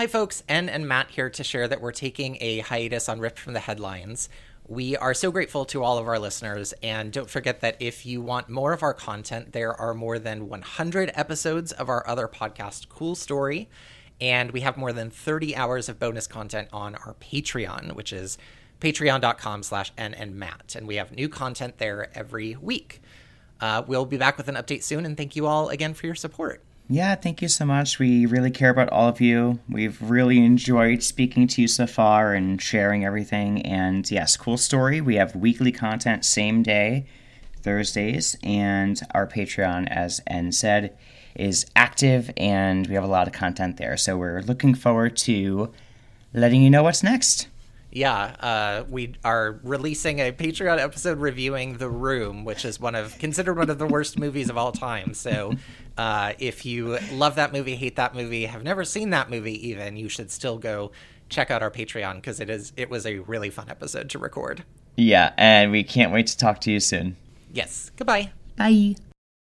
[0.00, 0.42] Hi, folks.
[0.48, 3.60] En and Matt here to share that we're taking a hiatus on Ripped from the
[3.60, 4.30] Headlines.
[4.66, 8.22] We are so grateful to all of our listeners, and don't forget that if you
[8.22, 12.88] want more of our content, there are more than 100 episodes of our other podcast,
[12.88, 13.68] Cool Story,
[14.22, 18.38] and we have more than 30 hours of bonus content on our Patreon, which is
[18.80, 23.02] patreon.com slash n and matt and we have new content there every week
[23.60, 26.14] uh, we'll be back with an update soon and thank you all again for your
[26.14, 28.00] support yeah, thank you so much.
[28.00, 29.60] We really care about all of you.
[29.68, 33.62] We've really enjoyed speaking to you so far and sharing everything.
[33.62, 35.00] And yes, cool story.
[35.00, 37.06] We have weekly content, same day,
[37.62, 40.98] Thursdays, and our Patreon, as N said,
[41.36, 43.96] is active and we have a lot of content there.
[43.96, 45.72] So we're looking forward to
[46.34, 47.46] letting you know what's next.
[47.92, 53.18] Yeah, uh, we are releasing a Patreon episode reviewing The Room, which is one of
[53.18, 55.12] considered one of the worst movies of all time.
[55.12, 55.54] So,
[55.98, 59.96] uh, if you love that movie, hate that movie, have never seen that movie, even,
[59.96, 60.92] you should still go
[61.28, 64.64] check out our Patreon because it is it was a really fun episode to record.
[64.96, 67.16] Yeah, and we can't wait to talk to you soon.
[67.52, 67.90] Yes.
[67.96, 68.32] Goodbye.
[68.56, 68.96] Bye.